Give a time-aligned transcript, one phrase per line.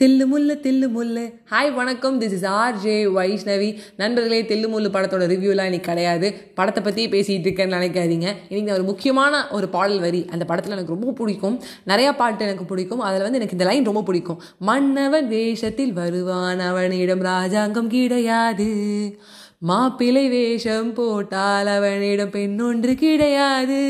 [0.00, 1.34] தில்லு முல்லு தில்லு முல்லு.
[1.50, 2.20] ஹாய் வணக்கம்.
[2.20, 6.50] This is R J Vaishnavi நண்பர்களே தில்லு முல்லு படத்தோட ரிவ்யூலாம் இன்றைக்கி கிடையாது.
[6.54, 8.32] படத்தை பற்றி பேசிகிட்டு இருக்கேன்னு நினைக்காதீங்க.
[8.48, 10.26] இன்றைக்கி ஒரு முக்கியமான ஒரு பாடல் வரி.
[10.30, 11.62] அந்த படத்தில் எனக்கு ரொம்ப பிடிக்கும்.
[11.86, 13.00] நிறையா பாட்டு எனக்கு பிடிக்கும்.
[13.00, 14.42] அதில் வந்து எனக்கு இந்த லைன் ரொம்ப பிடிக்கும்.
[14.58, 18.70] மன்னவன் வேஷத்தில் வருவான் அவனிடம் ராஜாங்கம் கிடையாது.
[19.68, 23.80] மாப்பிள்ளை வேஷம் போட்டால் அவனிடம் பெண்ணொன்று கிடையாது.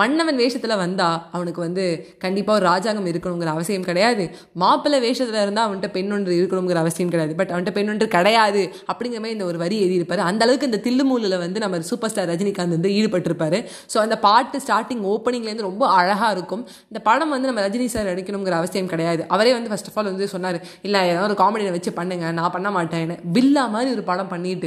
[0.00, 1.84] மன்னவன் வேஷத்தில் வந்தா அவனுக்கு வந்து
[2.24, 4.24] கண்டிப்பாக ஒரு ராஜாங்கம் இருக்கணுங்கிற அவசியம் கிடையாது.
[4.62, 7.34] மாப்பிள்ளை வேஷத்தில் இருந்தால் அவன்கிட்ட பெண்ணொன்று இருக்கணுங்கிற அவசியம் கிடையாது.
[7.40, 10.22] பட் அவன்கிட்ட பெண்ணொன்று கிடையாது அப்படிங்கிற மாதிரி இந்த ஒரு வரி எழுதியிருப்பார்.
[10.28, 13.60] அந்த அளவுக்கு இந்த தில்லுமூலில் வந்து நம்ம சூப்பர் ஸ்டார் ரஜினிகாந்த் வந்து ஈடுபட்டிருப்பாரு.
[13.94, 16.64] ஸோ அந்த பாட்டு ஸ்டார்டிங் ஓப்பனிங்லேருந்து ரொம்ப அழகாக இருக்கும்.
[16.92, 19.24] இந்த படம் வந்து நம்ம ரஜினி சார் நடிக்கணுங்கிற அவசியம் கிடையாது.
[19.34, 22.32] அவரே வந்து ஃபர்ஸ்ட் ஆஃப் ஆல் வந்து சொன்னார் இல்லை ஏதாவது ஒரு காமெடியை வச்சு பண்ணுங்க.
[22.40, 24.58] நான் பண்ண மாட்டேன் பில்லா மாதிரி ஒரு படம் பண்ணிட்டு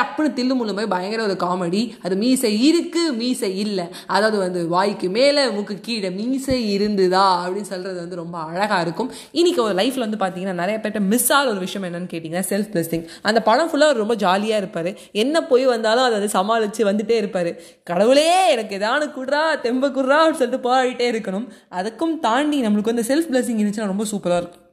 [0.00, 3.84] டப்புன்னு தில்லு முள்ளு போய் பயங்கர ஒரு காமெடி அது மீசை இருக்கு மீசை இல்லை.
[4.06, 9.12] அதாவது வந்து வாய்க்கு மேலே மூக்கு கீழே மீசை இருந்துதா அப்படின்னு சொல்றது வந்து ரொம்ப அழகாக இருக்கும்.
[9.32, 13.06] இன்னைக்கு ஒரு லைஃப்பில் வந்து பார்த்தீங்கன்னா நிறைய பேர்ட்ட மிஸ் ஆகிற ஒரு விஷயம் என்னன்னு கேட்டிங்கன்னா செல்ஃப் பிளஸிங்
[13.22, 14.98] அந்த படம் ஃபுல்லாக ரொம்ப ஜாலியாக இருப்பார்.
[15.12, 17.54] என்ன போய் வந்தாலும் அதை வந்து சமாளித்து வந்துட்டே இருப்பார்.
[17.84, 21.48] கடவுளே எனக்கு எதானு குடுறா தெம்ப குடுறா அப்படின்னு சொல்லிட்டு போராடிட்டே இருக்கணும்.
[21.70, 24.70] அதுக்கும் தாண்டி நம்மளுக்கு வந்து செல்ஃப் பிளஸிங் இருந்துச்சுன்னா ரொம்ப சூப்பராக இருக்கும்.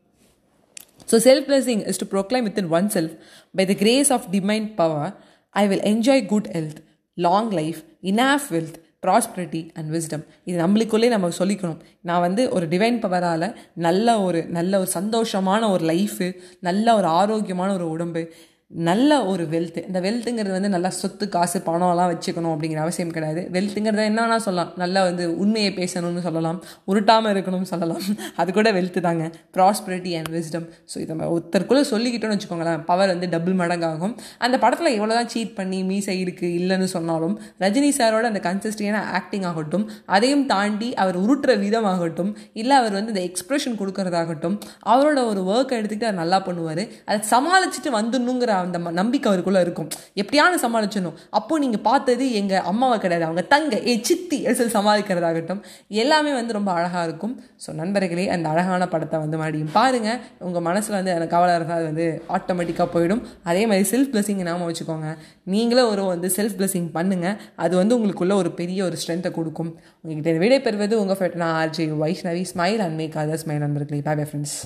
[1.10, 3.12] So, self blessing is to proclaim within oneself,
[3.54, 5.08] by the grace of divine power,
[5.56, 6.78] I will enjoy good health,
[7.18, 12.98] long life, enough wealth, prosperity and wisdom இது நம்மளுக்குள்ளே நம்ம சொல்லிக்கணும் நான் வந்து ஒரு டிவைன்
[13.02, 13.46] பவரால்
[13.86, 16.28] நல்ல ஒரு நல்ல ஒரு சந்தோஷமான ஒரு லைஃபு
[16.60, 18.24] நல்ல ஒரு ஆரோக்கியமான ஒரு உடம்பு
[18.72, 23.42] நல்ல ஒரு வெல்த் இந்த வெல்த்துங்கிறது வந்து நல்லா சொத்து காசு பணம்லாம் வச்சுக்கணும் அப்படிங்கிற அவசியம் கிடையாது.
[23.56, 24.73] வெல்த்துங்கிறத என்னன்னா சொல்லலாம்.
[24.78, 26.59] நல்லா வந்து உண்மையை பேசணும்னு சொல்லலாம்.
[26.88, 28.03] உருட்டாமல் இருக்கணும்னு சொல்லலாம்.
[28.42, 29.23] அது கூட வெல்த்து தாங்க.
[29.58, 34.14] ப்ராஸ்பரிட்டி அண்ட் விஸ்டம் ஸோ இதை ஒருத்தருக்குள்ளே சொல்லிக்கிட்டோம்னு வச்சுக்கோங்களேன் பவர் வந்து டபுள் மடங்காகும்.
[34.40, 39.44] அந்த படத்தில் எவ்வளோ தான் சீட் பண்ணி மீசை இருக்குது இல்லைன்னு சொன்னாலும் ரஜினி சாரோட அந்த கன்சிஸ்டியான ஆக்டிங்
[39.44, 45.44] ஆகட்டும் அதையும் தாண்டி அவர் உருட்டுற விதம் ஆகட்டும் இல்லை அவர் வந்து இந்த எக்ஸ்ப்ரெஷன் கொடுக்கறதாகட்டும் அவரோட ஒரு
[45.52, 46.86] ஒர்க் எடுத்துக்கிட்டு அவர் நல்லா பண்ணுவார்.
[47.06, 49.90] அதை சமாளிச்சுட்டு வந்துடணுங்கிற அந்த நம்பிக்கை அவருக்குள்ளே இருக்கும்.
[50.22, 53.25] எப்படியான சமாளிச்சணும் அப்போது நீங்கள் பார்த்தது எங்கள் அம்மாவை கிடையாது.
[53.30, 55.62] அவங்க தங்க ஏ சித்தி சொல்லி சமாளிக்கிறதாகட்டும்.
[56.03, 57.36] எல்லாமே வந்து ரொம்ப அழகாக இருக்கும்.
[57.66, 61.90] ஸோ நண்பர்களே அந்த அழகான படத்தை வந்து மறுபடியும் பாருங்கள் உங்கள் மனசில் வந்து எனக்கு கவலை இருந்தால் அது
[61.92, 63.24] வந்து ஆட்டோமேட்டிக்காக போயிடும்.
[63.52, 65.09] அதே மாதிரி செல்ஃப் பிளஸிங் நாம வச்சுக்கோங்க.
[65.56, 69.72] நீங்களும் ஒரு வந்து செல்ஃப் பிளஸிங் பண்ணுங்கள் அது வந்து உங்களுக்குள்ளே ஒரு பெரிய ஒரு ஸ்ட்ரென்த்தை கொடுக்கும்.
[70.02, 72.44] உங்ககிட்ட விடை பெறுவது உங்கள் ஃபேட் நான் RJ Vaishnavi.
[72.53, 74.03] Smile and make other smile நண்பர்களே.
[74.09, 74.59] Bye bye friends